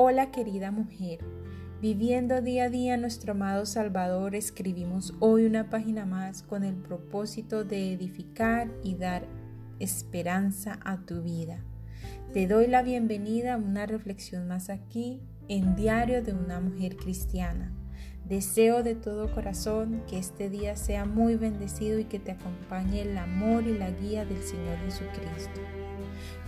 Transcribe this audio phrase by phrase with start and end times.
[0.00, 1.18] Hola querida mujer,
[1.82, 7.64] viviendo día a día nuestro amado Salvador, escribimos hoy una página más con el propósito
[7.64, 9.26] de edificar y dar
[9.80, 11.64] esperanza a tu vida.
[12.32, 17.72] Te doy la bienvenida a una reflexión más aquí en Diario de una Mujer Cristiana.
[18.28, 23.16] Deseo de todo corazón que este día sea muy bendecido y que te acompañe el
[23.16, 25.60] amor y la guía del Señor Jesucristo.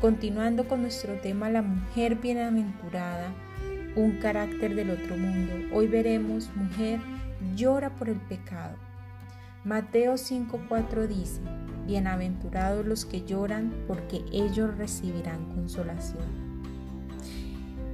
[0.00, 3.32] Continuando con nuestro tema La mujer bienaventurada,
[3.94, 5.54] un carácter del otro mundo.
[5.72, 6.98] Hoy veremos, mujer,
[7.54, 8.76] llora por el pecado.
[9.62, 11.40] Mateo 5:4 dice,
[11.86, 16.24] Bienaventurados los que lloran, porque ellos recibirán consolación.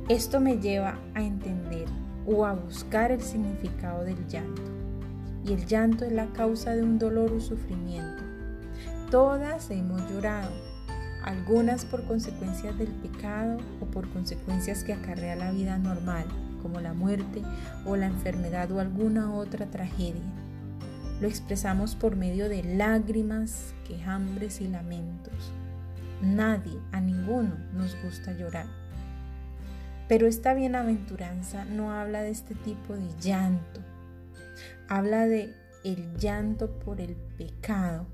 [0.09, 1.87] Esto me lleva a entender
[2.27, 4.63] o a buscar el significado del llanto.
[5.45, 8.23] Y el llanto es la causa de un dolor o sufrimiento.
[9.11, 10.51] Todas hemos llorado,
[11.23, 16.25] algunas por consecuencias del pecado o por consecuencias que acarrea la vida normal,
[16.63, 17.43] como la muerte
[17.87, 20.23] o la enfermedad o alguna otra tragedia.
[21.21, 25.53] Lo expresamos por medio de lágrimas, quejambres y lamentos.
[26.23, 28.84] Nadie, a ninguno, nos gusta llorar.
[30.09, 33.81] Pero esta bienaventuranza no habla de este tipo de llanto.
[34.89, 38.07] Habla de el llanto por el pecado,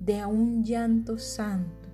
[0.00, 1.86] de un llanto santo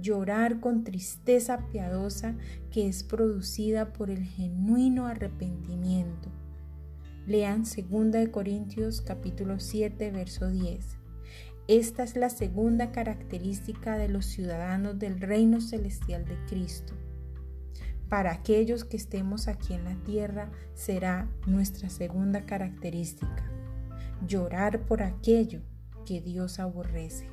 [0.00, 2.34] llorar con tristeza piadosa
[2.70, 6.30] que es producida por el genuino arrepentimiento.
[7.26, 10.98] Lean 2 Corintios capítulo 7 verso 10.
[11.68, 16.92] Esta es la segunda característica de los ciudadanos del reino celestial de Cristo.
[18.08, 23.50] Para aquellos que estemos aquí en la tierra será nuestra segunda característica,
[24.26, 25.62] llorar por aquello
[26.04, 27.28] que Dios aborrece.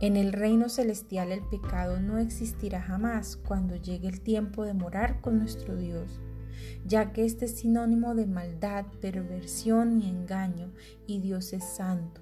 [0.00, 5.20] En el reino celestial el pecado no existirá jamás cuando llegue el tiempo de morar
[5.20, 6.20] con nuestro Dios,
[6.84, 10.72] ya que este es sinónimo de maldad, perversión y engaño,
[11.06, 12.20] y Dios es santo.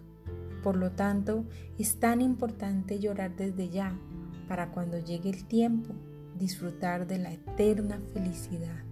[0.62, 1.44] Por lo tanto,
[1.78, 3.98] es tan importante llorar desde ya,
[4.46, 5.94] para cuando llegue el tiempo,
[6.42, 8.82] disfrutar de la eterna felicidad.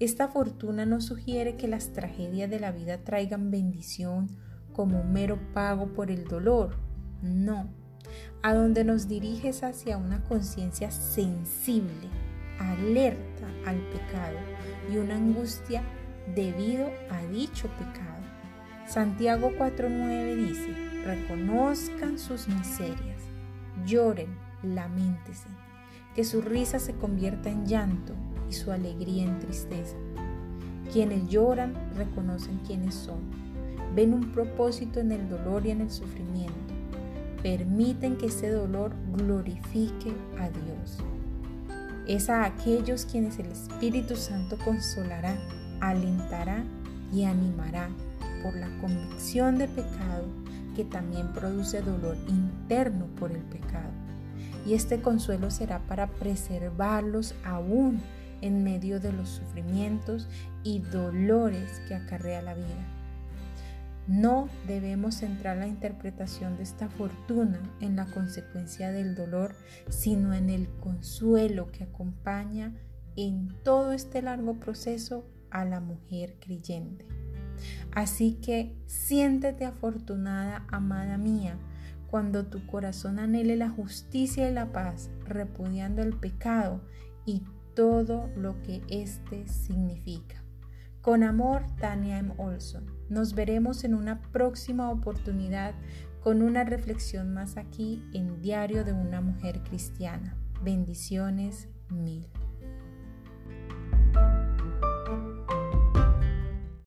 [0.00, 4.30] Esta fortuna no sugiere que las tragedias de la vida traigan bendición
[4.72, 6.76] como un mero pago por el dolor.
[7.20, 7.68] No,
[8.42, 12.08] a donde nos diriges hacia una conciencia sensible,
[12.58, 14.38] alerta al pecado
[14.90, 15.82] y una angustia
[16.34, 18.24] debido a dicho pecado.
[18.86, 23.20] Santiago 4.9 dice, reconozcan sus miserias,
[23.84, 25.48] lloren, lamentense,
[26.14, 28.12] que su risa se convierta en llanto
[28.48, 29.96] y su alegría en tristeza.
[30.92, 33.20] Quienes lloran reconocen quiénes son,
[33.94, 36.74] ven un propósito en el dolor y en el sufrimiento
[37.44, 40.96] permiten que ese dolor glorifique a Dios.
[42.08, 45.36] Es a aquellos quienes el Espíritu Santo consolará,
[45.80, 46.64] alentará
[47.12, 47.90] y animará
[48.42, 50.24] por la convicción de pecado
[50.74, 53.92] que también produce dolor interno por el pecado.
[54.66, 58.00] Y este consuelo será para preservarlos aún
[58.40, 60.28] en medio de los sufrimientos
[60.62, 62.94] y dolores que acarrea la vida.
[64.06, 69.54] No debemos centrar la interpretación de esta fortuna en la consecuencia del dolor,
[69.88, 72.74] sino en el consuelo que acompaña
[73.16, 77.06] en todo este largo proceso a la mujer creyente.
[77.92, 81.56] Así que siéntete afortunada, amada mía,
[82.14, 86.80] cuando tu corazón anhele la justicia y la paz, repudiando el pecado
[87.26, 87.42] y
[87.74, 90.44] todo lo que éste significa.
[91.00, 92.32] Con amor, Tania M.
[92.38, 92.86] Olson.
[93.08, 95.74] Nos veremos en una próxima oportunidad
[96.20, 100.36] con una reflexión más aquí en Diario de una Mujer Cristiana.
[100.62, 102.28] Bendiciones mil.